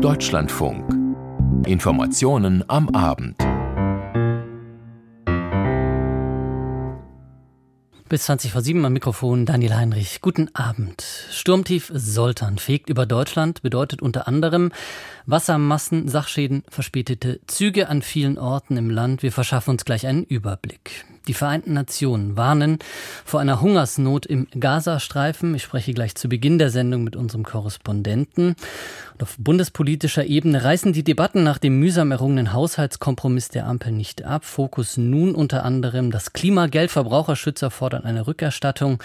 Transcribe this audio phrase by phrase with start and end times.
[0.00, 0.88] Deutschlandfunk.
[1.66, 3.36] Informationen am Abend.
[8.08, 10.22] Bis 20 vor 7 am Mikrofon Daniel Heinrich.
[10.22, 11.02] Guten Abend.
[11.30, 14.72] Sturmtief Soltan fegt über Deutschland, bedeutet unter anderem
[15.26, 19.22] Wassermassen, Sachschäden, verspätete Züge an vielen Orten im Land.
[19.22, 21.04] Wir verschaffen uns gleich einen Überblick.
[21.28, 22.78] Die Vereinten Nationen warnen
[23.24, 25.54] vor einer Hungersnot im Gazastreifen.
[25.54, 28.56] Ich spreche gleich zu Beginn der Sendung mit unserem Korrespondenten.
[29.12, 34.24] Und auf bundespolitischer Ebene reißen die Debatten nach dem mühsam errungenen Haushaltskompromiss der Ampel nicht
[34.24, 34.44] ab.
[34.44, 36.90] Fokus nun unter anderem das Klimageld.
[36.90, 39.02] Verbraucherschützer fordern eine Rückerstattung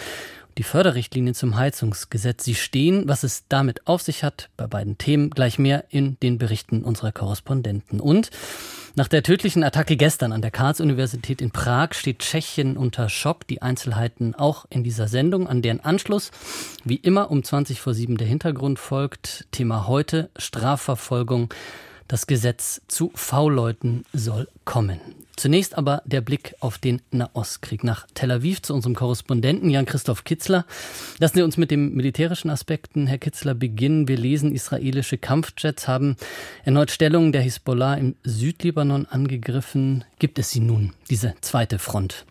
[0.57, 2.45] die Förderrichtlinien zum Heizungsgesetz.
[2.45, 6.37] Sie stehen, was es damit auf sich hat, bei beiden Themen gleich mehr in den
[6.37, 7.99] Berichten unserer Korrespondenten.
[7.99, 8.31] Und
[8.97, 13.45] nach der tödlichen Attacke gestern an der Karls-Universität in Prag steht Tschechien unter Schock.
[13.45, 16.31] Die Einzelheiten auch in dieser Sendung, an deren Anschluss
[16.85, 19.47] wie immer um 20 vor 7 der Hintergrund folgt.
[19.51, 21.53] Thema heute Strafverfolgung.
[22.07, 24.99] Das Gesetz zu V-Leuten soll kommen.
[25.37, 30.65] Zunächst aber der Blick auf den Nahostkrieg nach Tel Aviv zu unserem Korrespondenten Jan-Christoph Kitzler.
[31.17, 34.07] Lassen Sie uns mit den militärischen Aspekten, Herr Kitzler, beginnen.
[34.07, 36.15] Wir lesen, israelische Kampfjets haben
[36.63, 40.05] erneut Stellungen der Hisbollah im Südlibanon angegriffen.
[40.19, 42.25] Gibt es sie nun, diese zweite Front?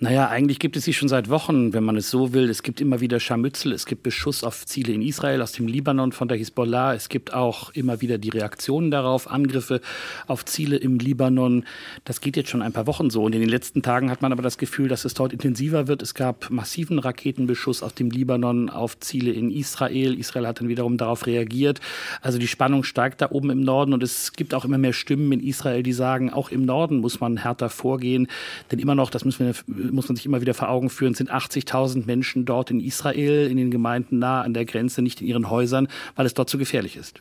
[0.00, 2.50] Naja, eigentlich gibt es sie schon seit Wochen, wenn man es so will.
[2.50, 6.10] Es gibt immer wieder Scharmützel, es gibt Beschuss auf Ziele in Israel, aus dem Libanon,
[6.10, 6.94] von der Hisbollah.
[6.94, 9.80] Es gibt auch immer wieder die Reaktionen darauf, Angriffe
[10.26, 11.64] auf Ziele im Libanon.
[12.04, 13.22] Das geht jetzt schon ein paar Wochen so.
[13.22, 16.02] Und in den letzten Tagen hat man aber das Gefühl, dass es dort intensiver wird.
[16.02, 20.18] Es gab massiven Raketenbeschuss aus dem Libanon auf Ziele in Israel.
[20.18, 21.80] Israel hat dann wiederum darauf reagiert.
[22.20, 25.30] Also die Spannung steigt da oben im Norden und es gibt auch immer mehr Stimmen
[25.30, 28.26] in Israel, die sagen, auch im Norden muss man härter vorgehen.
[28.72, 29.54] Denn immer noch, das müssen wir
[29.92, 33.56] muss man sich immer wieder vor Augen führen, sind 80.000 Menschen dort in Israel, in
[33.56, 36.96] den Gemeinden nah an der Grenze, nicht in ihren Häusern, weil es dort zu gefährlich
[36.96, 37.20] ist.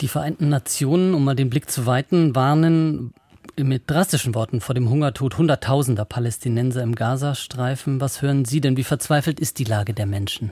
[0.00, 3.12] Die Vereinten Nationen, um mal den Blick zu weiten, warnen
[3.56, 8.00] mit drastischen Worten vor dem Hungertod Hunderttausender Palästinenser im Gazastreifen.
[8.00, 8.76] Was hören Sie denn?
[8.76, 10.50] Wie verzweifelt ist die Lage der Menschen?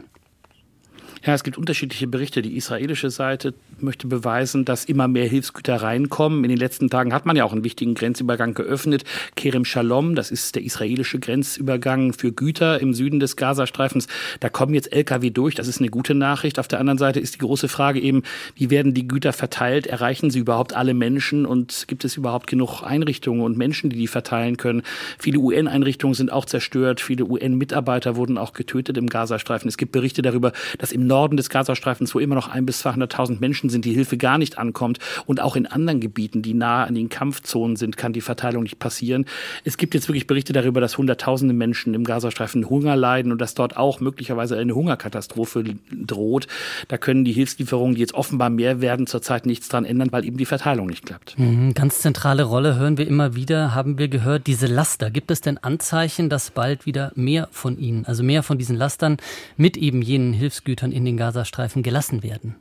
[1.24, 2.42] Ja, es gibt unterschiedliche Berichte.
[2.42, 6.42] Die israelische Seite möchte beweisen, dass immer mehr Hilfsgüter reinkommen.
[6.42, 9.04] In den letzten Tagen hat man ja auch einen wichtigen Grenzübergang geöffnet.
[9.36, 14.08] Kerem Shalom, das ist der israelische Grenzübergang für Güter im Süden des Gazastreifens.
[14.40, 15.54] Da kommen jetzt Lkw durch.
[15.54, 16.58] Das ist eine gute Nachricht.
[16.58, 18.24] Auf der anderen Seite ist die große Frage eben,
[18.56, 19.86] wie werden die Güter verteilt?
[19.86, 21.46] Erreichen sie überhaupt alle Menschen?
[21.46, 24.82] Und gibt es überhaupt genug Einrichtungen und Menschen, die die verteilen können?
[25.20, 27.00] Viele UN-Einrichtungen sind auch zerstört.
[27.00, 29.68] Viele UN-Mitarbeiter wurden auch getötet im Gazastreifen.
[29.68, 33.38] Es gibt Berichte darüber, dass im Norden des Gazastreifens, wo immer noch ein bis 200.000
[33.38, 34.98] Menschen sind, die Hilfe gar nicht ankommt.
[35.26, 38.78] Und auch in anderen Gebieten, die nahe an den Kampfzonen sind, kann die Verteilung nicht
[38.78, 39.26] passieren.
[39.62, 43.52] Es gibt jetzt wirklich Berichte darüber, dass Hunderttausende Menschen im Gazastreifen Hunger leiden und dass
[43.52, 46.46] dort auch möglicherweise eine Hungerkatastrophe droht.
[46.88, 50.38] Da können die Hilfslieferungen, die jetzt offenbar mehr werden, zurzeit nichts dran ändern, weil eben
[50.38, 51.38] die Verteilung nicht klappt.
[51.38, 55.10] Mhm, ganz zentrale Rolle hören wir immer wieder, haben wir gehört, diese Laster.
[55.10, 59.18] Gibt es denn Anzeichen, dass bald wieder mehr von ihnen, also mehr von diesen Lastern
[59.58, 62.54] mit eben jenen Hilfsgütern in in den Gazastreifen gelassen werden.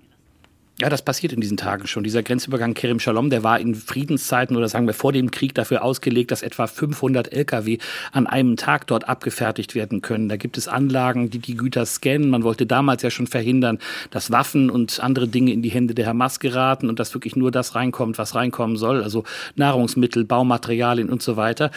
[0.82, 2.04] Ja, das passiert in diesen Tagen schon.
[2.04, 5.84] Dieser Grenzübergang Kerem Shalom, der war in Friedenszeiten oder sagen wir vor dem Krieg dafür
[5.84, 7.78] ausgelegt, dass etwa 500 Lkw
[8.12, 10.28] an einem Tag dort abgefertigt werden können.
[10.28, 12.32] Da gibt es Anlagen, die die Güter scannen.
[12.32, 13.78] Man wollte damals ja schon verhindern,
[14.10, 17.52] dass Waffen und andere Dinge in die Hände der Hamas geraten und dass wirklich nur
[17.52, 21.70] das reinkommt, was reinkommen soll, also Nahrungsmittel, Baumaterialien und so weiter.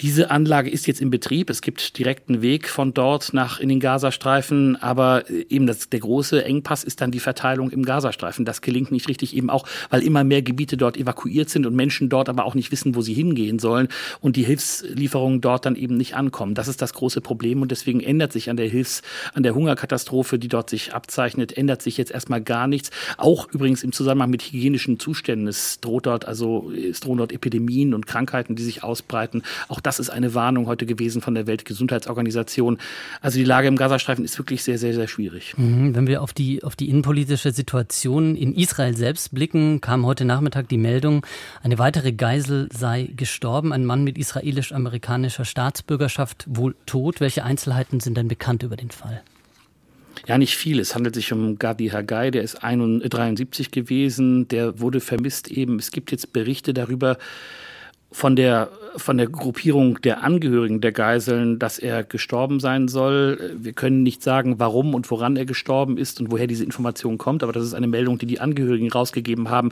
[0.00, 1.50] Diese Anlage ist jetzt in Betrieb.
[1.50, 6.42] Es gibt direkten Weg von dort nach in den Gazastreifen, aber eben das, der große
[6.46, 8.44] Engpass ist dann die Verteilung im Gazastreifen schaffen.
[8.44, 12.08] Das gelingt nicht richtig eben auch, weil immer mehr Gebiete dort evakuiert sind und Menschen
[12.08, 13.88] dort aber auch nicht wissen, wo sie hingehen sollen
[14.20, 16.54] und die Hilfslieferungen dort dann eben nicht ankommen.
[16.54, 19.02] Das ist das große Problem und deswegen ändert sich an der Hilfs-,
[19.34, 22.90] an der Hungerkatastrophe, die dort sich abzeichnet, ändert sich jetzt erstmal gar nichts.
[23.16, 25.48] Auch übrigens im Zusammenhang mit hygienischen Zuständen.
[25.48, 29.42] Es droht dort also, es drohen dort Epidemien und Krankheiten, die sich ausbreiten.
[29.68, 32.78] Auch das ist eine Warnung heute gewesen von der Weltgesundheitsorganisation.
[33.20, 35.54] Also die Lage im Gazastreifen ist wirklich sehr, sehr, sehr schwierig.
[35.56, 35.94] Mhm.
[35.94, 40.68] Wenn wir auf die, auf die innenpolitische Situation in Israel selbst blicken, kam heute Nachmittag
[40.68, 41.26] die Meldung,
[41.62, 47.20] eine weitere Geisel sei gestorben, ein Mann mit israelisch-amerikanischer Staatsbürgerschaft wohl tot.
[47.20, 49.22] Welche Einzelheiten sind denn bekannt über den Fall?
[50.26, 50.80] Ja, nicht viel.
[50.80, 55.78] Es handelt sich um Gadi Hagai, der ist 73 gewesen, der wurde vermisst eben.
[55.78, 57.18] Es gibt jetzt Berichte darüber,
[58.18, 63.54] von der, von der Gruppierung der Angehörigen der Geiseln, dass er gestorben sein soll.
[63.56, 67.44] Wir können nicht sagen, warum und woran er gestorben ist und woher diese Information kommt,
[67.44, 69.70] aber das ist eine Meldung, die die Angehörigen rausgegeben haben.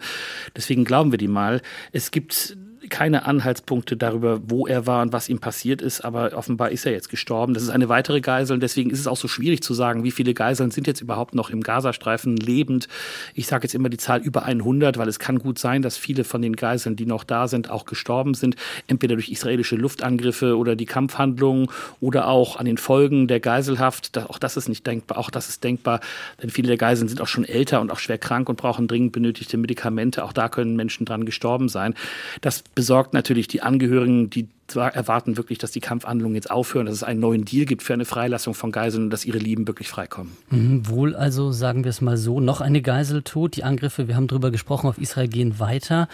[0.55, 1.61] Deswegen glauben wir die mal.
[1.91, 2.57] Es gibt
[2.88, 6.93] keine Anhaltspunkte darüber, wo er war und was ihm passiert ist, aber offenbar ist er
[6.93, 7.55] jetzt gestorben.
[7.55, 10.11] Das ist eine weitere Geisel und deswegen ist es auch so schwierig zu sagen, wie
[10.11, 12.88] viele Geiseln sind jetzt überhaupt noch im Gazastreifen lebend.
[13.35, 16.25] Ich sage jetzt immer die Zahl über 100, weil es kann gut sein, dass viele
[16.25, 18.56] von den Geiseln, die noch da sind, auch gestorben sind,
[18.87, 21.69] entweder durch israelische Luftangriffe oder die Kampfhandlungen
[22.00, 24.17] oder auch an den Folgen der Geiselhaft.
[24.19, 26.00] Auch das ist nicht denkbar, auch das ist denkbar,
[26.43, 29.12] denn viele der Geiseln sind auch schon älter und auch schwer krank und brauchen dringend
[29.12, 30.25] benötigte Medikamente.
[30.25, 31.94] Auch da können Menschen dran gestorben sein.
[32.41, 37.02] Das besorgt natürlich die Angehörigen, die erwarten wirklich, dass die Kampfhandlungen jetzt aufhören, dass es
[37.02, 40.37] einen neuen Deal gibt für eine Freilassung von Geiseln und dass ihre Lieben wirklich freikommen.
[40.50, 43.56] Mhm, wohl also, sagen wir es mal so, noch eine Geisel tot.
[43.56, 46.08] Die Angriffe, wir haben darüber gesprochen, auf Israel gehen weiter.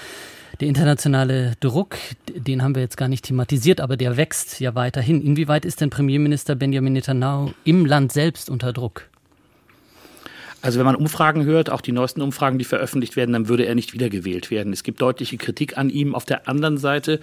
[0.60, 1.96] Der internationale Druck,
[2.28, 5.20] den haben wir jetzt gar nicht thematisiert, aber der wächst ja weiterhin.
[5.20, 9.08] Inwieweit ist denn Premierminister Benjamin Netanyahu im Land selbst unter Druck?
[10.62, 13.74] Also wenn man Umfragen hört, auch die neuesten Umfragen, die veröffentlicht werden, dann würde er
[13.74, 14.72] nicht wiedergewählt werden.
[14.72, 16.14] Es gibt deutliche Kritik an ihm.
[16.14, 17.18] Auf der anderen Seite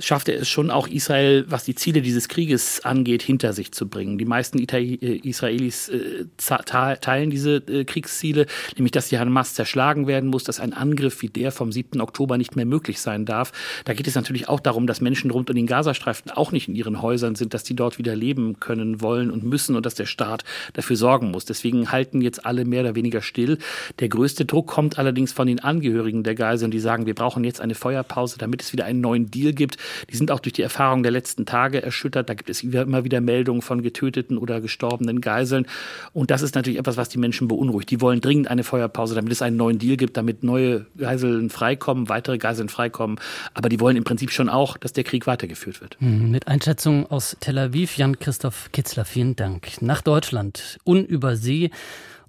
[0.00, 3.88] schafft er es schon auch Israel, was die Ziele dieses Krieges angeht, hinter sich zu
[3.88, 4.18] bringen.
[4.18, 10.28] Die meisten äh, Israelis äh, teilen diese äh, Kriegsziele, nämlich dass die Hamas zerschlagen werden
[10.28, 12.00] muss, dass ein Angriff wie der vom 7.
[12.00, 13.52] Oktober nicht mehr möglich sein darf.
[13.84, 16.74] Da geht es natürlich auch darum, dass Menschen rund um den Gazastreifen auch nicht in
[16.74, 20.06] ihren Häusern sind, dass die dort wieder leben können, wollen und müssen und dass der
[20.06, 21.44] Staat dafür sorgen muss.
[21.44, 23.58] Deswegen halten jetzt alle mehr oder weniger still.
[23.98, 27.60] Der größte Druck kommt allerdings von den Angehörigen der Geiseln, die sagen, wir brauchen jetzt
[27.60, 29.76] eine Feuerpause, damit es wieder einen neuen Deal gibt.
[30.10, 32.28] Die sind auch durch die Erfahrung der letzten Tage erschüttert.
[32.28, 35.66] Da gibt es immer wieder Meldungen von getöteten oder gestorbenen Geiseln.
[36.12, 37.90] Und das ist natürlich etwas, was die Menschen beunruhigt.
[37.90, 42.08] Die wollen dringend eine Feuerpause, damit es einen neuen Deal gibt, damit neue Geiseln freikommen,
[42.08, 43.18] weitere Geiseln freikommen.
[43.54, 45.96] Aber die wollen im Prinzip schon auch, dass der Krieg weitergeführt wird.
[46.00, 49.82] Hm, mit Einschätzung aus Tel Aviv, Jan-Christoph Kitzler, vielen Dank.
[49.82, 51.70] Nach Deutschland, unübersee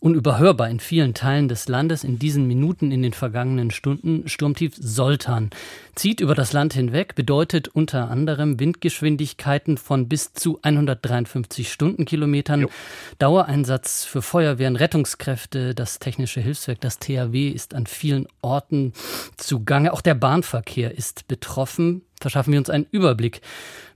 [0.01, 4.27] unüberhörbar in vielen Teilen des Landes in diesen Minuten in den vergangenen Stunden.
[4.27, 5.51] Sturmtief Soltan
[5.95, 12.61] zieht über das Land hinweg, bedeutet unter anderem Windgeschwindigkeiten von bis zu 153 Stundenkilometern.
[12.61, 12.69] Jo.
[13.19, 18.93] Dauereinsatz für Feuerwehren, Rettungskräfte, das Technische Hilfswerk, das THW ist an vielen Orten
[19.37, 19.93] zugange.
[19.93, 22.01] Auch der Bahnverkehr ist betroffen.
[22.21, 23.41] Verschaffen wir uns einen Überblick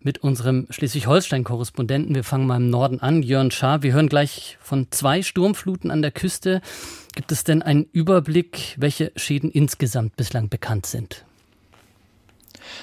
[0.02, 2.16] mit unserem Schleswig-Holstein-Korrespondenten.
[2.16, 3.24] Wir fangen mal im Norden an.
[3.24, 6.62] Jörn Schaar, wir hören gleich von zwei Sturmfluten an der Küste.
[7.16, 11.25] Gibt es denn einen Überblick, welche Schäden insgesamt bislang bekannt sind?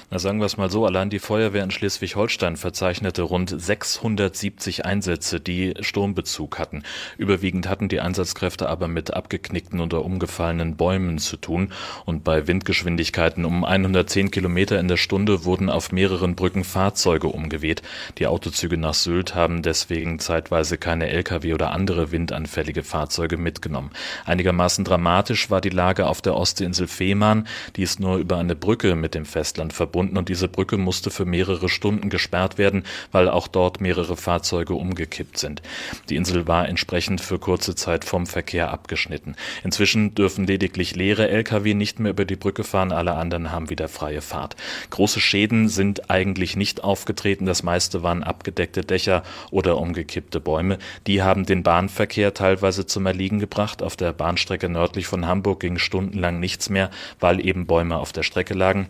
[0.09, 5.39] Na, sagen wir es mal so, allein die Feuerwehr in Schleswig-Holstein verzeichnete rund 670 Einsätze,
[5.39, 6.83] die Sturmbezug hatten.
[7.17, 11.71] Überwiegend hatten die Einsatzkräfte aber mit abgeknickten oder umgefallenen Bäumen zu tun.
[12.05, 17.81] Und bei Windgeschwindigkeiten um 110 Kilometer in der Stunde wurden auf mehreren Brücken Fahrzeuge umgeweht.
[18.17, 23.91] Die Autozüge nach Sylt haben deswegen zeitweise keine Lkw oder andere windanfällige Fahrzeuge mitgenommen.
[24.25, 27.47] Einigermaßen dramatisch war die Lage auf der Ostseeinsel Fehmarn.
[27.75, 31.25] Die ist nur über eine Brücke mit dem Festland verbunden und diese Brücke musste für
[31.25, 35.61] mehrere Stunden gesperrt werden, weil auch dort mehrere Fahrzeuge umgekippt sind.
[36.09, 39.35] Die Insel war entsprechend für kurze Zeit vom Verkehr abgeschnitten.
[39.63, 43.87] Inzwischen dürfen lediglich leere Lkw nicht mehr über die Brücke fahren, alle anderen haben wieder
[43.87, 44.55] freie Fahrt.
[44.89, 50.77] Große Schäden sind eigentlich nicht aufgetreten, das meiste waren abgedeckte Dächer oder umgekippte Bäume.
[51.07, 53.81] Die haben den Bahnverkehr teilweise zum Erliegen gebracht.
[53.81, 56.89] Auf der Bahnstrecke nördlich von Hamburg ging stundenlang nichts mehr,
[57.19, 58.87] weil eben Bäume auf der Strecke lagen.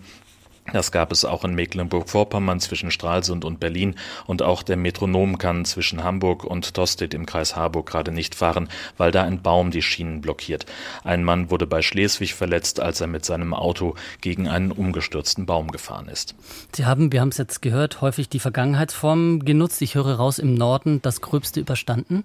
[0.72, 3.96] Das gab es auch in Mecklenburg-Vorpommern zwischen Stralsund und Berlin
[4.26, 8.70] und auch der Metronom kann zwischen Hamburg und Tostedt im Kreis Harburg gerade nicht fahren,
[8.98, 10.66] weil da ein Baum die Schienen blockiert.
[11.04, 15.70] Ein Mann wurde bei Schleswig verletzt, als er mit seinem Auto gegen einen umgestürzten Baum
[15.70, 16.34] gefahren ist.
[16.74, 19.82] Sie haben, wir haben es jetzt gehört, häufig die Vergangenheitsform genutzt.
[19.82, 22.24] Ich höre raus im Norden das Gröbste überstanden.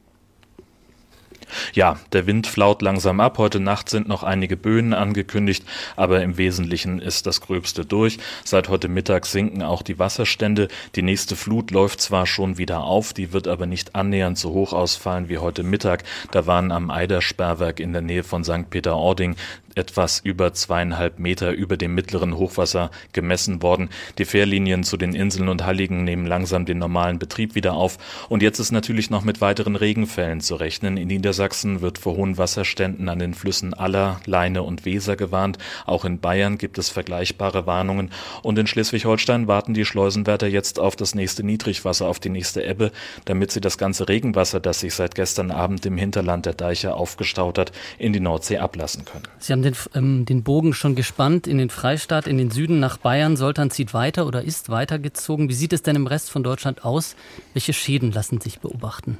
[1.72, 3.38] Ja, der Wind flaut langsam ab.
[3.38, 5.64] Heute Nacht sind noch einige Böen angekündigt,
[5.96, 8.18] aber im Wesentlichen ist das Gröbste durch.
[8.44, 10.68] Seit heute Mittag sinken auch die Wasserstände.
[10.94, 14.72] Die nächste Flut läuft zwar schon wieder auf, die wird aber nicht annähernd so hoch
[14.72, 16.04] ausfallen wie heute Mittag.
[16.30, 18.70] Da waren am Eidersperrwerk in der Nähe von St.
[18.70, 19.36] Peter-Ording
[19.74, 23.88] etwas über zweieinhalb Meter über dem mittleren Hochwasser gemessen worden.
[24.18, 27.98] Die Fährlinien zu den Inseln und Halligen nehmen langsam den normalen Betrieb wieder auf.
[28.28, 30.96] Und jetzt ist natürlich noch mit weiteren Regenfällen zu rechnen.
[30.96, 35.58] In Niedersachsen wird vor hohen Wasserständen an den Flüssen Aller, Leine und Weser gewarnt.
[35.86, 38.10] Auch in Bayern gibt es vergleichbare Warnungen.
[38.42, 42.92] Und in Schleswig-Holstein warten die Schleusenwärter jetzt auf das nächste Niedrigwasser, auf die nächste Ebbe,
[43.24, 47.58] damit sie das ganze Regenwasser, das sich seit gestern Abend im Hinterland der Deiche aufgestaut
[47.58, 49.24] hat, in die Nordsee ablassen können.
[49.68, 53.36] Den, ähm, den Bogen schon gespannt in den Freistaat, in den Süden nach Bayern.
[53.36, 55.50] Soltan zieht weiter oder ist weitergezogen.
[55.50, 57.16] Wie sieht es denn im Rest von Deutschland aus?
[57.52, 59.18] Welche Schäden lassen sich beobachten?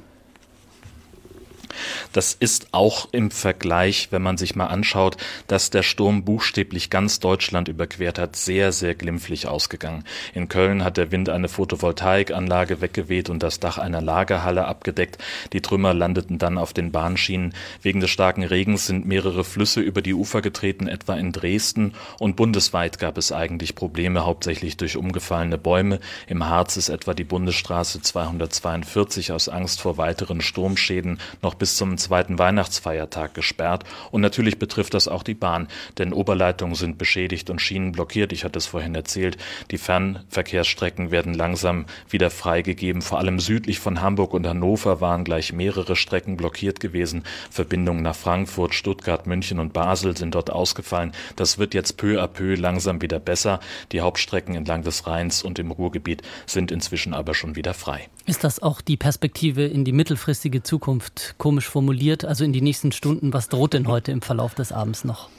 [2.13, 7.19] Das ist auch im Vergleich, wenn man sich mal anschaut, dass der Sturm buchstäblich ganz
[7.19, 10.03] Deutschland überquert hat, sehr, sehr glimpflich ausgegangen.
[10.33, 15.17] In Köln hat der Wind eine Photovoltaikanlage weggeweht und das Dach einer Lagerhalle abgedeckt.
[15.53, 17.53] Die Trümmer landeten dann auf den Bahnschienen.
[17.81, 21.93] Wegen des starken Regens sind mehrere Flüsse über die Ufer getreten, etwa in Dresden.
[22.17, 25.99] Und bundesweit gab es eigentlich Probleme, hauptsächlich durch umgefallene Bäume.
[26.27, 31.97] Im Harz ist etwa die Bundesstraße 242 aus Angst vor weiteren Sturmschäden noch bis zum
[31.97, 33.83] zweiten Weihnachtsfeiertag gesperrt.
[34.11, 38.31] Und natürlich betrifft das auch die Bahn, denn Oberleitungen sind beschädigt und Schienen blockiert.
[38.31, 39.37] Ich hatte es vorhin erzählt.
[39.71, 43.01] Die Fernverkehrsstrecken werden langsam wieder freigegeben.
[43.01, 47.23] Vor allem südlich von Hamburg und Hannover waren gleich mehrere Strecken blockiert gewesen.
[47.51, 51.11] Verbindungen nach Frankfurt, Stuttgart, München und Basel sind dort ausgefallen.
[51.35, 53.59] Das wird jetzt peu à peu langsam wieder besser.
[53.91, 58.07] Die Hauptstrecken entlang des Rheins und im Ruhrgebiet sind inzwischen aber schon wieder frei.
[58.25, 61.35] Ist das auch die Perspektive in die mittelfristige Zukunft?
[61.49, 63.33] Komisch formuliert, also in die nächsten Stunden.
[63.33, 65.29] Was droht denn heute im Verlauf des Abends noch?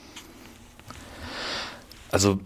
[2.11, 2.41] Also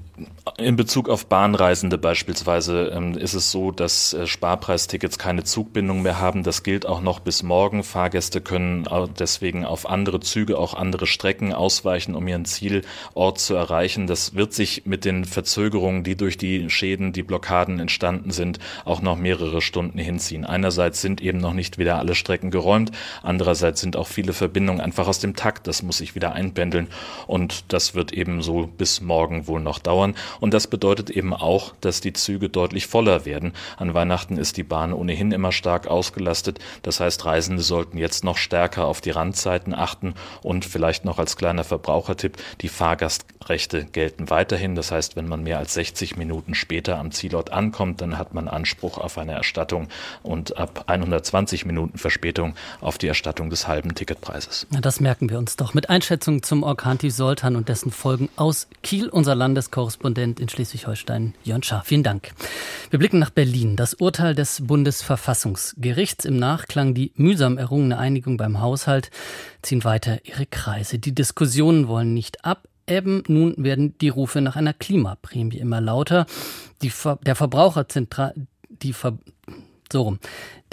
[0.58, 6.20] in Bezug auf Bahnreisende beispielsweise ähm, ist es so, dass äh, Sparpreistickets keine Zugbindung mehr
[6.20, 6.44] haben.
[6.44, 7.84] Das gilt auch noch bis morgen.
[7.84, 8.88] Fahrgäste können
[9.20, 14.08] deswegen auf andere Züge, auch andere Strecken ausweichen, um ihren Zielort zu erreichen.
[14.08, 19.02] Das wird sich mit den Verzögerungen, die durch die Schäden, die Blockaden entstanden sind, auch
[19.02, 20.46] noch mehrere Stunden hinziehen.
[20.46, 22.92] Einerseits sind eben noch nicht wieder alle Strecken geräumt.
[23.24, 25.68] Andererseits sind auch viele Verbindungen einfach aus dem Takt.
[25.68, 26.88] Das muss sich wieder einpendeln.
[27.28, 30.05] Und das wird eben so bis morgen wohl noch dauern.
[30.40, 33.54] Und das bedeutet eben auch, dass die Züge deutlich voller werden.
[33.78, 36.60] An Weihnachten ist die Bahn ohnehin immer stark ausgelastet.
[36.84, 41.38] Das heißt, Reisende sollten jetzt noch stärker auf die Randzeiten achten und vielleicht noch als
[41.38, 44.76] kleiner Verbrauchertipp, die Fahrgastrechte gelten weiterhin.
[44.76, 48.48] Das heißt, wenn man mehr als 60 Minuten später am Zielort ankommt, dann hat man
[48.48, 49.88] Anspruch auf eine Erstattung
[50.24, 54.68] und ab 120 Minuten Verspätung auf die Erstattung des halben Ticketpreises.
[54.70, 55.74] Na, das merken wir uns doch.
[55.74, 61.36] Mit Einschätzung zum Orkan Sultan und dessen Folgen aus Kiel, unser Landeskorrespondent Korrespondent in Schleswig-Holstein,
[61.46, 61.84] Jörn Schaar.
[61.86, 62.32] Vielen Dank.
[62.90, 63.78] Wir blicken nach Berlin.
[63.78, 69.10] Das Urteil des Bundesverfassungsgerichts im Nachklang die mühsam errungene Einigung beim Haushalt
[69.62, 71.00] ziehen weiter ihre Kreise.
[71.00, 73.24] Die Diskussionen wollen nicht abebben.
[73.28, 76.26] Nun werden die Rufe nach einer Klimaprämie immer lauter.
[76.82, 78.34] Die Ver der Verbraucherzentral
[78.68, 79.18] die Ver
[79.96, 80.20] so rum.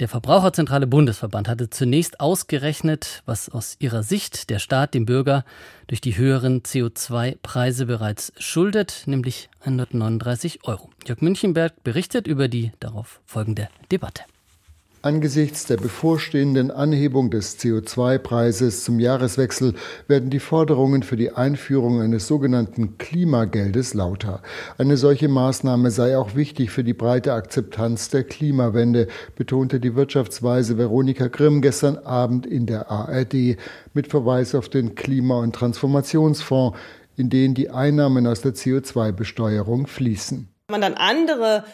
[0.01, 5.45] Der Verbraucherzentrale Bundesverband hatte zunächst ausgerechnet, was aus ihrer Sicht der Staat dem Bürger
[5.87, 10.89] durch die höheren CO2-Preise bereits schuldet, nämlich 139 Euro.
[11.07, 14.23] Jörg Münchenberg berichtet über die darauf folgende Debatte.
[15.05, 19.73] Angesichts der bevorstehenden Anhebung des CO2-Preises zum Jahreswechsel
[20.07, 24.41] werden die Forderungen für die Einführung eines sogenannten Klimageldes lauter.
[24.77, 30.77] Eine solche Maßnahme sei auch wichtig für die breite Akzeptanz der Klimawende, betonte die Wirtschaftsweise
[30.77, 33.57] Veronika Grimm gestern Abend in der ARD
[33.93, 36.79] mit Verweis auf den Klima- und Transformationsfonds,
[37.17, 40.47] in den die Einnahmen aus der CO2-Besteuerung fließen.
[40.71, 41.65] Man dann andere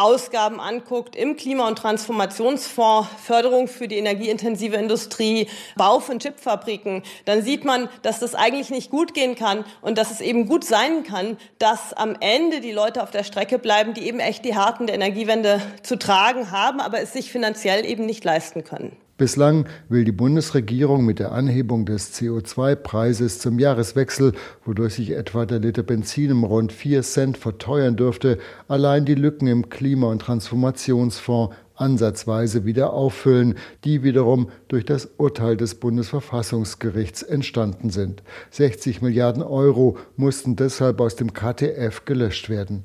[0.00, 7.42] Ausgaben anguckt im Klima- und Transformationsfonds, Förderung für die energieintensive Industrie, Bau von Chipfabriken, dann
[7.42, 11.04] sieht man, dass das eigentlich nicht gut gehen kann und dass es eben gut sein
[11.04, 14.86] kann, dass am Ende die Leute auf der Strecke bleiben, die eben echt die Harten
[14.86, 18.96] der Energiewende zu tragen haben, aber es sich finanziell eben nicht leisten können.
[19.20, 24.32] Bislang will die Bundesregierung mit der Anhebung des CO2-Preises zum Jahreswechsel,
[24.64, 29.46] wodurch sich etwa der Liter Benzin um rund 4 Cent verteuern dürfte, allein die Lücken
[29.46, 37.90] im Klima- und Transformationsfonds ansatzweise wieder auffüllen, die wiederum durch das Urteil des Bundesverfassungsgerichts entstanden
[37.90, 38.22] sind.
[38.52, 42.84] 60 Milliarden Euro mussten deshalb aus dem KTF gelöscht werden.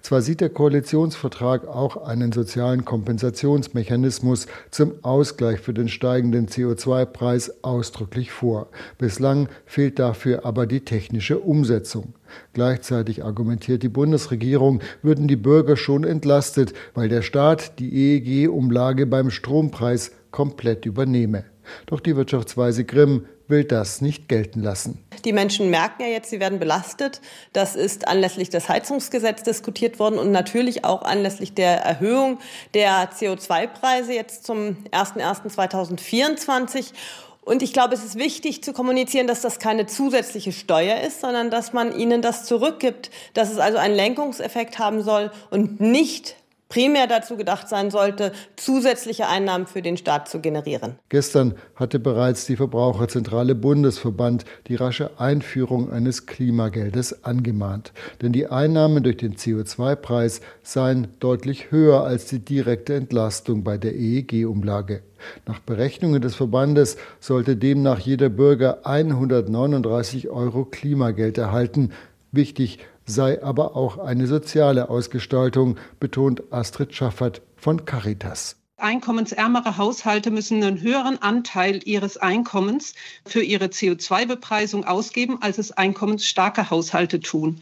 [0.00, 8.30] Zwar sieht der Koalitionsvertrag auch einen sozialen Kompensationsmechanismus zum Ausgleich für den steigenden CO2-Preis ausdrücklich
[8.32, 8.68] vor.
[8.98, 12.14] Bislang fehlt dafür aber die technische Umsetzung.
[12.52, 19.30] Gleichzeitig argumentiert die Bundesregierung, würden die Bürger schon entlastet, weil der Staat die EEG-Umlage beim
[19.30, 21.46] Strompreis komplett übernehme.
[21.86, 25.02] Doch die Wirtschaftsweise Grimm will das nicht gelten lassen.
[25.24, 27.22] Die Menschen merken ja jetzt, sie werden belastet.
[27.54, 32.38] Das ist anlässlich des Heizungsgesetzes diskutiert worden und natürlich auch anlässlich der Erhöhung
[32.74, 36.92] der CO2-Preise jetzt zum 01.01.2024.
[37.40, 41.50] Und ich glaube, es ist wichtig zu kommunizieren, dass das keine zusätzliche Steuer ist, sondern
[41.50, 46.36] dass man ihnen das zurückgibt, dass es also einen Lenkungseffekt haben soll und nicht
[46.68, 50.96] primär dazu gedacht sein sollte, zusätzliche Einnahmen für den Staat zu generieren.
[51.08, 57.92] Gestern hatte bereits die Verbraucherzentrale Bundesverband die rasche Einführung eines Klimageldes angemahnt.
[58.22, 63.94] Denn die Einnahmen durch den CO2-Preis seien deutlich höher als die direkte Entlastung bei der
[63.94, 65.02] EEG-Umlage.
[65.46, 71.92] Nach Berechnungen des Verbandes sollte demnach jeder Bürger 139 Euro Klimageld erhalten.
[72.32, 78.56] Wichtig sei aber auch eine soziale Ausgestaltung, betont Astrid Schaffert von Caritas.
[78.78, 82.94] Einkommensärmere Haushalte müssen einen höheren Anteil ihres Einkommens
[83.24, 87.60] für ihre CO2-Bepreisung ausgeben, als es einkommensstarke Haushalte tun.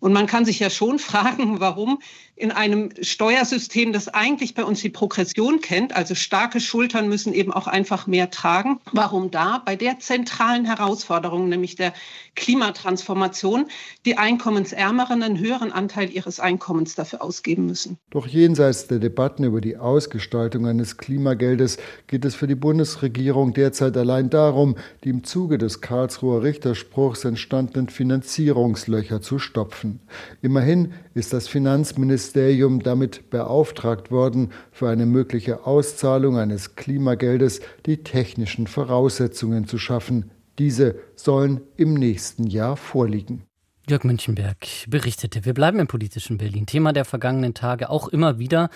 [0.00, 2.00] Und man kann sich ja schon fragen, warum
[2.36, 7.50] in einem Steuersystem, das eigentlich bei uns die Progression kennt, also starke Schultern müssen eben
[7.50, 11.94] auch einfach mehr tragen, warum da bei der zentralen Herausforderung, nämlich der
[12.34, 13.68] Klimatransformation,
[14.04, 17.96] die Einkommensärmeren einen höheren Anteil ihres Einkommens dafür ausgeben müssen.
[18.10, 23.96] Doch jenseits der Debatten über die Ausgestaltung eines Klimageldes geht es für die Bundesregierung derzeit
[23.96, 30.00] allein darum, die im Zuge des Karlsruher Richterspruchs entstandenen Finanzierungslöcher zu stopfen.
[30.42, 38.66] Immerhin ist das Finanzministerium damit beauftragt worden, für eine mögliche Auszahlung eines Klimageldes die technischen
[38.66, 40.30] Voraussetzungen zu schaffen.
[40.58, 43.44] Diese sollen im nächsten Jahr vorliegen.
[43.88, 45.44] Jörg Münchenberg berichtete.
[45.44, 46.66] Wir bleiben im politischen Berlin.
[46.66, 48.68] Thema der vergangenen Tage auch immer wieder.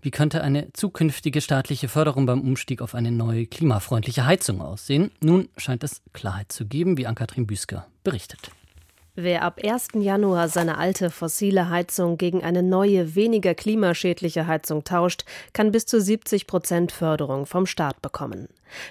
[0.00, 5.10] Wie könnte eine zukünftige staatliche Förderung beim Umstieg auf eine neue klimafreundliche Heizung aussehen?
[5.20, 8.50] Nun scheint es Klarheit zu geben, wie Ann-Kathrin Büsker berichtet.
[9.16, 9.90] Wer ab 1.
[9.94, 16.00] Januar seine alte fossile Heizung gegen eine neue, weniger klimaschädliche Heizung tauscht, kann bis zu
[16.00, 18.48] 70 Prozent Förderung vom Staat bekommen.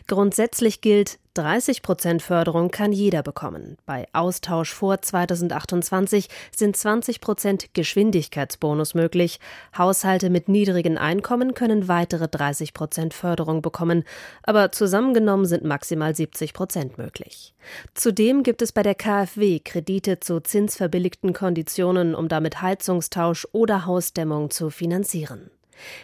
[0.08, 3.78] Grundsätzlich gilt, 30 Prozent Förderung kann jeder bekommen.
[3.88, 9.40] Bei Austausch vor 2028 sind 20 Prozent Geschwindigkeitsbonus möglich.
[9.76, 14.04] Haushalte mit niedrigen Einkommen können weitere 30 Prozent Förderung bekommen,
[14.44, 17.56] aber zusammengenommen sind maximal 70 Prozent möglich.
[17.96, 24.52] Zudem gibt es bei der KfW Kredite zu zinsverbilligten Konditionen, um damit Heizungstausch oder Hausdämmung
[24.52, 25.50] zu finanzieren.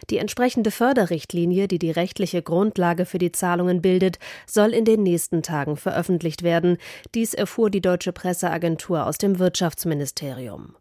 [0.10, 5.44] Die entsprechende Förderrichtlinie, die die rechtliche Grundlage für die Zahlungen bildet, soll in den nächsten
[5.44, 6.78] Tagen veröffentlicht werden.
[7.16, 10.76] Dies erfuhr die deutsche Presseagentur aus dem Wirtschaftsministerium.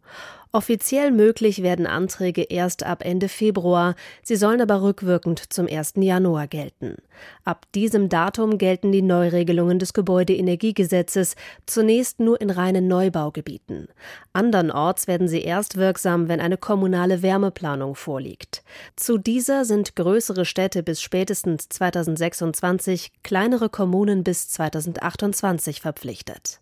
[0.58, 5.92] Offiziell möglich werden Anträge erst ab Ende Februar, sie sollen aber rückwirkend zum 1.
[5.98, 6.96] Januar gelten.
[7.44, 11.36] Ab diesem Datum gelten die Neuregelungen des Gebäudeenergiegesetzes,
[11.66, 13.86] zunächst nur in reinen Neubaugebieten.
[14.32, 18.64] Andernorts werden sie erst wirksam, wenn eine kommunale Wärmeplanung vorliegt.
[18.96, 26.58] Zu dieser sind größere Städte bis spätestens 2026, kleinere Kommunen bis 2028 verpflichtet.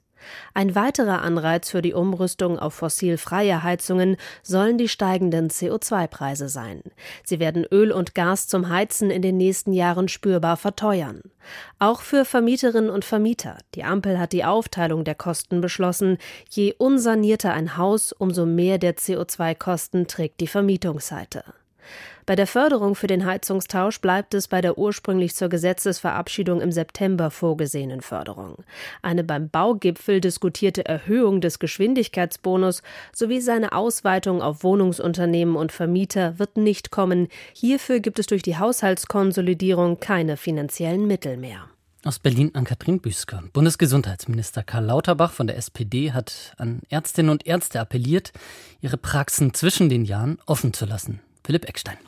[0.54, 6.82] Ein weiterer Anreiz für die Umrüstung auf fossilfreie Heizungen sollen die steigenden CO2-Preise sein.
[7.24, 11.22] Sie werden Öl und Gas zum Heizen in den nächsten Jahren spürbar verteuern.
[11.78, 13.58] Auch für Vermieterinnen und Vermieter.
[13.74, 16.18] Die Ampel hat die Aufteilung der Kosten beschlossen.
[16.50, 21.44] Je unsanierter ein Haus, umso mehr der CO2-Kosten trägt die Vermietungsseite.
[22.26, 27.30] Bei der Förderung für den Heizungstausch bleibt es bei der ursprünglich zur Gesetzesverabschiedung im September
[27.30, 28.64] vorgesehenen Förderung.
[29.00, 32.82] Eine beim Baugipfel diskutierte Erhöhung des Geschwindigkeitsbonus
[33.14, 37.28] sowie seine Ausweitung auf Wohnungsunternehmen und Vermieter wird nicht kommen.
[37.52, 41.68] Hierfür gibt es durch die Haushaltskonsolidierung keine finanziellen Mittel mehr.
[42.02, 43.44] Aus Berlin an Katrin Büsker.
[43.52, 48.32] Bundesgesundheitsminister Karl Lauterbach von der SPD hat an Ärztinnen und Ärzte appelliert,
[48.80, 51.20] ihre Praxen zwischen den Jahren offen zu lassen.
[51.44, 51.98] Philipp Eckstein.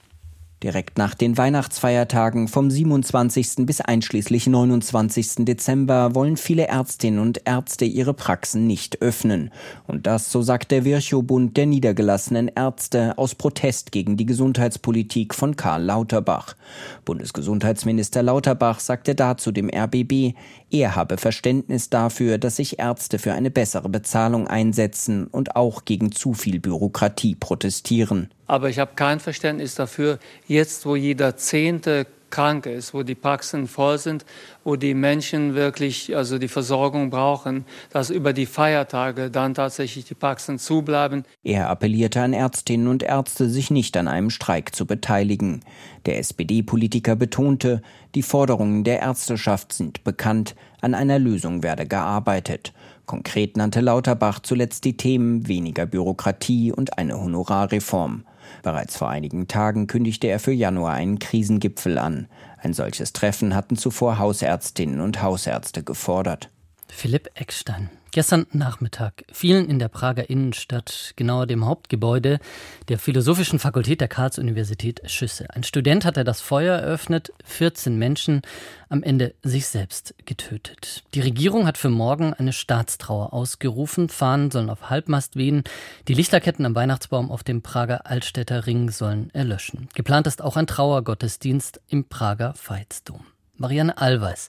[0.64, 3.64] Direkt nach den Weihnachtsfeiertagen vom 27.
[3.64, 5.44] bis einschließlich 29.
[5.44, 9.53] Dezember wollen viele Ärztinnen und Ärzte ihre Praxen nicht öffnen.
[9.87, 15.55] Und das, so sagt der Virchow-Bund der niedergelassenen Ärzte, aus Protest gegen die Gesundheitspolitik von
[15.55, 16.57] Karl Lauterbach.
[17.05, 20.35] Bundesgesundheitsminister Lauterbach sagte dazu dem RBB,
[20.70, 26.12] er habe Verständnis dafür, dass sich Ärzte für eine bessere Bezahlung einsetzen und auch gegen
[26.12, 28.31] zu viel Bürokratie protestieren.
[28.46, 33.67] Aber ich habe kein Verständnis dafür, jetzt wo jeder Zehnte krank ist, wo die Praxen
[33.67, 34.25] voll sind,
[34.64, 40.14] wo die Menschen wirklich also die Versorgung brauchen, dass über die Feiertage dann tatsächlich die
[40.14, 41.25] Praxen zubleiben.
[41.43, 45.61] Er appellierte an Ärztinnen und Ärzte, sich nicht an einem Streik zu beteiligen.
[46.07, 47.83] Der SPD-Politiker betonte,
[48.14, 52.73] die Forderungen der Ärzteschaft sind bekannt, an einer Lösung werde gearbeitet.
[53.07, 58.25] Konkret nannte Lauterbach zuletzt die Themen weniger Bürokratie und eine Honorarreform.
[58.62, 62.28] Bereits vor einigen Tagen kündigte er für Januar einen Krisengipfel an.
[62.61, 66.50] Ein solches Treffen hatten zuvor Hausärztinnen und Hausärzte gefordert.
[66.88, 67.90] Philipp Eckstein.
[68.18, 72.40] Gestern Nachmittag fielen in der Prager Innenstadt, genauer dem Hauptgebäude
[72.88, 75.46] der Philosophischen Fakultät der Karls-Universität, Schüsse.
[75.54, 78.42] Ein Student hatte das Feuer eröffnet, 14 Menschen,
[78.88, 81.04] am Ende sich selbst getötet.
[81.14, 84.09] Die Regierung hat für morgen eine Staatstrauer ausgerufen.
[84.09, 85.62] Fahnen sollen auf Halbmast wehen.
[86.09, 89.88] Die Lichterketten am Weihnachtsbaum auf dem Prager Altstädter Ring sollen erlöschen.
[89.94, 93.24] Geplant ist auch ein Trauergottesdienst im Prager Veitsdom.
[93.59, 94.49] Marianne Allweis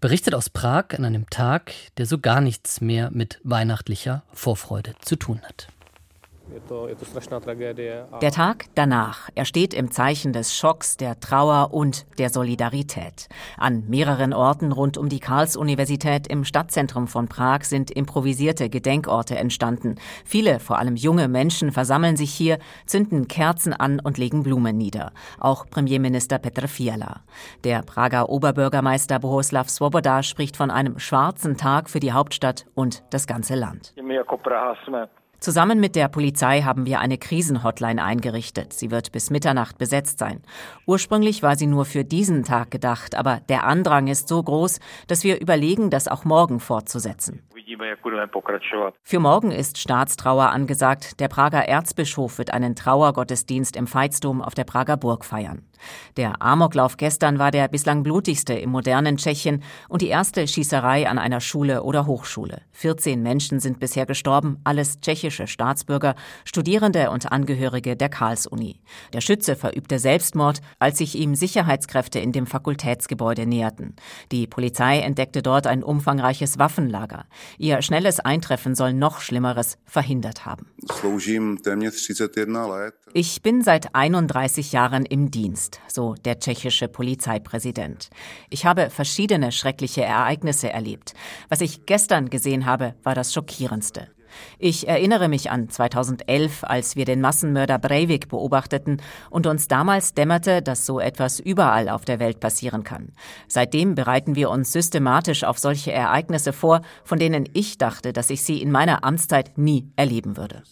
[0.00, 5.16] berichtet aus Prag an einem Tag, der so gar nichts mehr mit weihnachtlicher Vorfreude zu
[5.16, 5.68] tun hat.
[8.20, 13.28] Der Tag danach, er steht im Zeichen des Schocks, der Trauer und der Solidarität.
[13.56, 19.96] An mehreren Orten rund um die Karls-Universität im Stadtzentrum von Prag sind improvisierte Gedenkorte entstanden.
[20.24, 25.12] Viele, vor allem junge Menschen, versammeln sich hier, zünden Kerzen an und legen Blumen nieder.
[25.38, 27.20] Auch Premierminister Petr Fiala.
[27.64, 33.26] Der Prager Oberbürgermeister Bohuslav Svoboda spricht von einem schwarzen Tag für die Hauptstadt und das
[33.26, 33.94] ganze Land.
[35.40, 38.72] Zusammen mit der Polizei haben wir eine Krisenhotline eingerichtet.
[38.72, 40.42] Sie wird bis Mitternacht besetzt sein.
[40.84, 45.22] Ursprünglich war sie nur für diesen Tag gedacht, aber der Andrang ist so groß, dass
[45.22, 47.42] wir überlegen, das auch morgen fortzusetzen.
[49.04, 51.20] Für morgen ist Staatstrauer angesagt.
[51.20, 55.67] Der Prager Erzbischof wird einen Trauergottesdienst im Veitsdom auf der Prager Burg feiern.
[56.16, 61.18] Der Amoklauf gestern war der bislang blutigste im modernen Tschechien und die erste Schießerei an
[61.18, 62.62] einer Schule oder Hochschule.
[62.72, 66.14] 14 Menschen sind bisher gestorben, alles tschechische Staatsbürger,
[66.44, 68.80] Studierende und Angehörige der Karls-Uni.
[69.12, 73.94] Der Schütze verübte Selbstmord, als sich ihm Sicherheitskräfte in dem Fakultätsgebäude näherten.
[74.32, 77.26] Die Polizei entdeckte dort ein umfangreiches Waffenlager.
[77.58, 80.66] Ihr schnelles Eintreffen soll noch Schlimmeres verhindert haben.
[83.12, 88.10] Ich bin seit 31 Jahren im Dienst, so der tschechische Polizeipräsident.
[88.50, 91.14] Ich habe verschiedene schreckliche Ereignisse erlebt.
[91.48, 94.08] Was ich gestern gesehen habe, war das schockierendste.
[94.58, 99.00] Ich erinnere mich an 2011, als wir den Massenmörder Breivik beobachteten
[99.30, 103.12] und uns damals dämmerte, dass so etwas überall auf der Welt passieren kann.
[103.46, 108.42] Seitdem bereiten wir uns systematisch auf solche Ereignisse vor, von denen ich dachte, dass ich
[108.42, 110.62] sie in meiner Amtszeit nie erleben würde.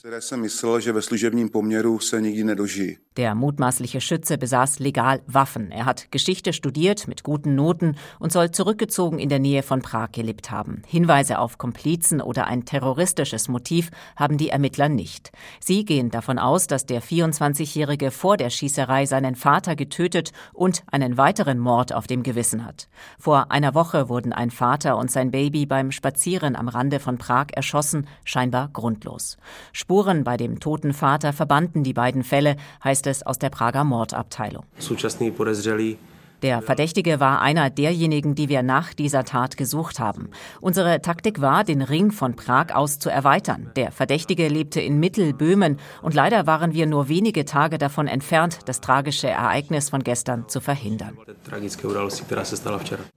[3.17, 5.71] Der mutmaßliche Schütze besaß legal Waffen.
[5.71, 10.13] Er hat Geschichte studiert mit guten Noten und soll zurückgezogen in der Nähe von Prag
[10.13, 10.83] gelebt haben.
[10.87, 15.33] Hinweise auf Komplizen oder ein terroristisches Motiv haben die Ermittler nicht.
[15.61, 21.17] Sie gehen davon aus, dass der 24-Jährige vor der Schießerei seinen Vater getötet und einen
[21.17, 22.87] weiteren Mord auf dem Gewissen hat.
[23.19, 27.47] Vor einer Woche wurden ein Vater und sein Baby beim Spazieren am Rande von Prag
[27.55, 29.39] erschossen, scheinbar grundlos.
[29.73, 34.65] Spuren bei dem toten Vater verbanden die beiden Fälle, heißt es aus der Prager Mordabteilung.
[36.43, 40.29] Der Verdächtige war einer derjenigen, die wir nach dieser Tat gesucht haben.
[40.61, 43.71] Unsere Taktik war, den Ring von Prag aus zu erweitern.
[43.77, 48.81] Der Verdächtige lebte in Mittelböhmen und leider waren wir nur wenige Tage davon entfernt, das
[48.81, 51.17] tragische Ereignis von gestern zu verhindern.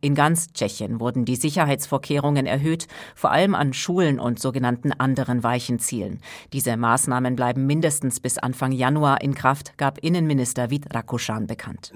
[0.01, 5.79] In ganz Tschechien wurden die Sicherheitsvorkehrungen erhöht, vor allem an Schulen und sogenannten anderen weichen
[5.79, 6.19] Zielen.
[6.53, 11.91] Diese Maßnahmen bleiben mindestens bis Anfang Januar in Kraft, gab Innenminister Vít Rakuschan bekannt.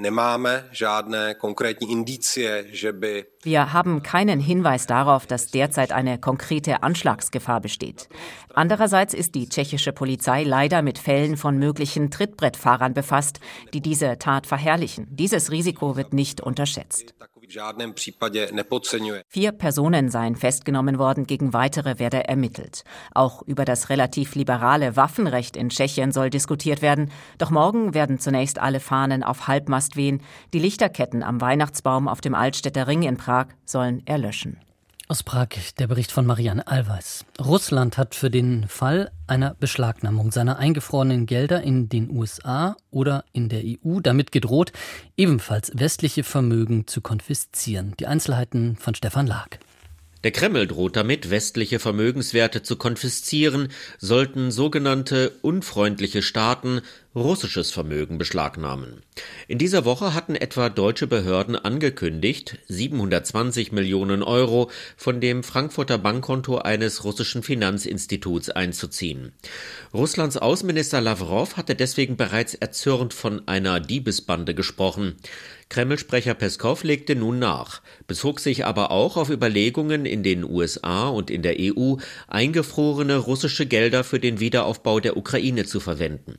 [3.43, 8.09] Wir haben keinen Hinweis darauf, dass derzeit eine konkrete Anschlagsgefahr besteht.
[8.53, 13.39] Andererseits ist die tschechische Polizei leider mit Fällen von möglichen Trittbrettfahrern befasst,
[13.73, 15.07] die diese Tat verherrlichen.
[15.09, 17.13] Dieses Risiko wird nicht unterschätzt.
[19.27, 22.83] Vier Personen seien festgenommen worden, gegen weitere werde ermittelt.
[23.13, 27.11] Auch über das relativ liberale Waffenrecht in Tschechien soll diskutiert werden.
[27.37, 30.21] Doch morgen werden zunächst alle Fahnen auf Halbmast wehen.
[30.53, 34.59] Die Lichterketten am Weihnachtsbaum auf dem Altstädter Ring in Prag sollen erlöschen.
[35.09, 37.25] Aus Prag der Bericht von Marianne Allweis.
[37.37, 43.49] Russland hat für den Fall einer Beschlagnahmung seiner eingefrorenen Gelder in den USA oder in
[43.49, 44.71] der EU damit gedroht,
[45.17, 47.95] ebenfalls westliche Vermögen zu konfiszieren.
[47.99, 49.57] Die Einzelheiten von Stefan Lag.
[50.23, 56.81] Der Kreml droht damit, westliche Vermögenswerte zu konfiszieren, sollten sogenannte unfreundliche Staaten
[57.15, 59.03] russisches Vermögen beschlagnahmen.
[59.47, 66.57] In dieser Woche hatten etwa deutsche Behörden angekündigt, 720 Millionen Euro von dem Frankfurter Bankkonto
[66.57, 69.33] eines russischen Finanzinstituts einzuziehen.
[69.93, 75.15] Russlands Außenminister Lavrov hatte deswegen bereits erzürnt von einer Diebesbande gesprochen.
[75.69, 81.29] Kreml-Sprecher Peskov legte nun nach, bezog sich aber auch auf Überlegungen in den USA und
[81.31, 81.95] in der EU,
[82.27, 86.37] eingefrorene russische Gelder für den Wiederaufbau der Ukraine zu verwenden.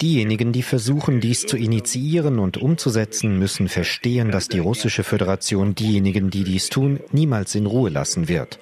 [0.00, 6.30] Diejenigen, die versuchen, dies zu initiieren und umzusetzen, müssen verstehen, dass die russische Föderation diejenigen,
[6.30, 8.60] die dies tun, niemals in Ruhe lassen wird.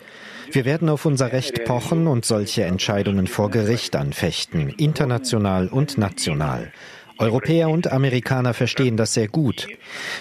[0.52, 6.72] Wir werden auf unser Recht pochen und solche Entscheidungen vor Gericht anfechten, international und national.
[7.18, 9.68] Europäer und Amerikaner verstehen das sehr gut.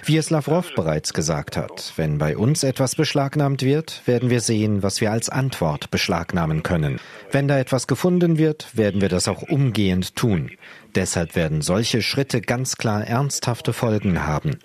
[0.05, 4.83] Wie es Lavrov bereits gesagt hat, wenn bei uns etwas beschlagnahmt wird, werden wir sehen,
[4.83, 6.99] was wir als Antwort beschlagnahmen können.
[7.31, 10.51] Wenn da etwas gefunden wird, werden wir das auch umgehend tun.
[10.95, 14.59] Deshalb werden solche Schritte ganz klar ernsthafte Folgen haben.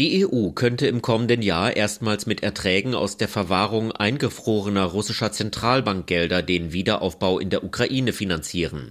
[0.00, 6.42] Die EU könnte im kommenden Jahr erstmals mit Erträgen aus der Verwahrung eingefrorener russischer Zentralbankgelder
[6.42, 8.90] den Wiederaufbau in der Ukraine finanzieren.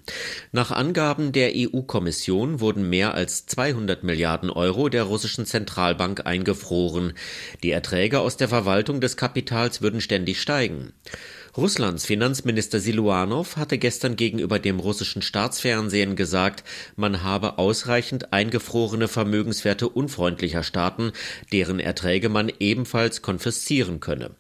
[0.54, 7.12] Nach Angaben der EU-Kommission wurden mehr als 200 Milliarden Euro der russischen Zentralbank eingefroren.
[7.64, 10.94] Die Erträge aus der Verwaltung des Kapitals würden ständig steigen.
[11.56, 16.64] Russlands Finanzminister Siluanow hatte gestern gegenüber dem russischen Staatsfernsehen gesagt,
[16.96, 21.12] man habe ausreichend eingefrorene Vermögenswerte unfreundlicher Staaten,
[21.52, 24.32] deren Erträge man ebenfalls konfiszieren könne.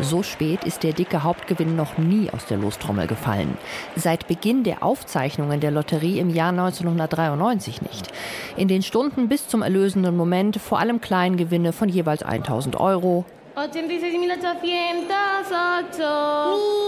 [0.00, 3.56] So spät ist der dicke Hauptgewinn noch nie aus der Lostrommel gefallen.
[3.96, 8.08] Seit Beginn der Aufzeichnungen der Lotterie im Jahr 1993 nicht.
[8.56, 13.24] In den Stunden bis zum erlösenden Moment vor allem Kleingewinne von jeweils 1000 Euro.
[13.56, 15.92] 86.808.
[15.92, 16.82] 1000 euros.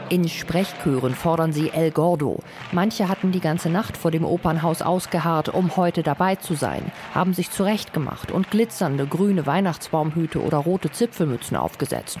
[0.08, 2.38] In Sprechchören fordern sie El Gordo.
[2.70, 7.34] Manche hatten die ganze Nacht vor dem Opernhaus ausgeharrt, um heute dabei zu sein, haben
[7.34, 12.18] sich zurechtgemacht und glitzernde grüne Weihnachtsbaumhüte oder rote Zipfelmützen aufgesetzt.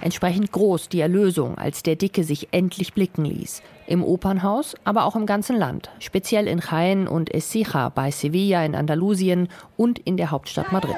[0.00, 3.62] Entsprechend groß die Erlösung, als der Dicke sich endlich blicken ließ.
[3.86, 8.74] Im Opernhaus, aber auch im ganzen Land, speziell in Jaén und Écija bei Sevilla in
[8.74, 10.96] Andalusien und in der Hauptstadt Madrid.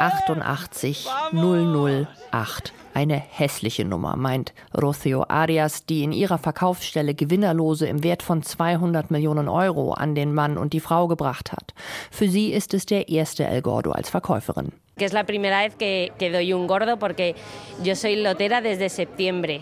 [0.00, 8.22] 88 008 eine hässliche Nummer, meint Rocio Arias, die in ihrer Verkaufsstelle Gewinnerlose im Wert
[8.22, 11.72] von 200 Millionen Euro an den Mann und die Frau gebracht hat.
[12.10, 14.72] Für sie ist es der erste El Gordo als Verkäuferin.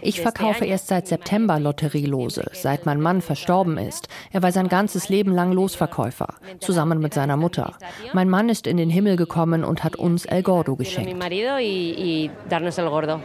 [0.03, 4.09] Ich verkaufe erst seit September Lotterielose, seit mein Mann verstorben ist.
[4.33, 7.77] Er war sein ganzes Leben lang Losverkäufer, zusammen mit seiner Mutter.
[8.13, 11.15] Mein Mann ist in den Himmel gekommen und hat uns El Gordo geschenkt.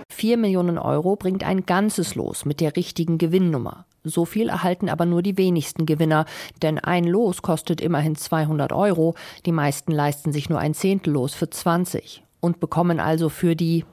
[0.09, 3.85] Vier Millionen Euro bringt ein ganzes Los mit der richtigen Gewinnnummer.
[4.03, 6.25] So viel erhalten aber nur die wenigsten Gewinner,
[6.61, 9.15] denn ein Los kostet immerhin 200 Euro.
[9.45, 13.85] Die meisten leisten sich nur ein Zehntel Los für 20 und bekommen also für die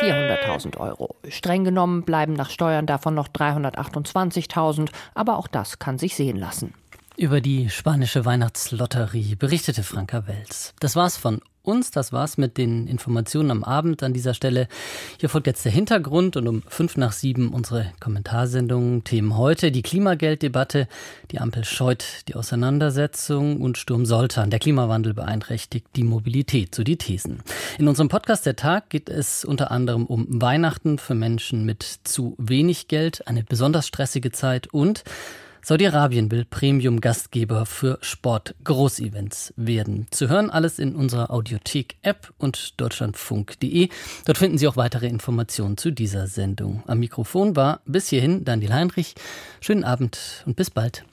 [0.00, 1.16] 400.000 Euro.
[1.28, 6.72] Streng genommen bleiben nach Steuern davon noch 328.000, aber auch das kann sich sehen lassen.
[7.18, 10.72] Über die spanische Weihnachtslotterie berichtete Franka Wels.
[10.78, 11.90] Das war's von uns.
[11.90, 14.68] Das war's mit den Informationen am Abend an dieser Stelle.
[15.18, 19.02] Hier folgt jetzt der Hintergrund und um fünf nach sieben unsere Kommentarsendung.
[19.02, 20.86] Themen heute die Klimagelddebatte,
[21.32, 24.50] die Ampel scheut die Auseinandersetzung und Sturm Soltan.
[24.50, 27.42] Der Klimawandel beeinträchtigt die Mobilität, so die Thesen.
[27.80, 32.36] In unserem Podcast Der Tag geht es unter anderem um Weihnachten für Menschen mit zu
[32.38, 35.02] wenig Geld, eine besonders stressige Zeit und
[35.68, 40.06] Saudi-Arabien will Premium-Gastgeber für Sport-Großevents werden.
[40.10, 43.90] Zu hören alles in unserer Audiothek-App und deutschlandfunk.de.
[44.24, 46.82] Dort finden Sie auch weitere Informationen zu dieser Sendung.
[46.86, 49.14] Am Mikrofon war bis hierhin Daniel Heinrich.
[49.60, 51.04] Schönen Abend und bis bald.